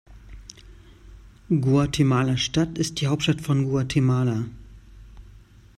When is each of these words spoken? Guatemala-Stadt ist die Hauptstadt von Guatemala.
Guatemala-Stadt 1.49 2.79
ist 2.79 3.01
die 3.01 3.07
Hauptstadt 3.07 3.39
von 3.39 3.65
Guatemala. 3.65 4.45